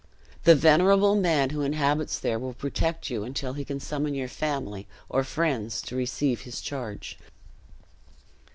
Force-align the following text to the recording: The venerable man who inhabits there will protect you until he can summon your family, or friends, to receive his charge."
The 0.45 0.55
venerable 0.55 1.15
man 1.15 1.51
who 1.51 1.61
inhabits 1.61 2.17
there 2.17 2.39
will 2.39 2.55
protect 2.55 3.11
you 3.11 3.23
until 3.23 3.53
he 3.53 3.63
can 3.63 3.79
summon 3.79 4.15
your 4.15 4.27
family, 4.27 4.87
or 5.09 5.23
friends, 5.23 5.79
to 5.83 5.95
receive 5.95 6.41
his 6.41 6.59
charge." 6.59 7.19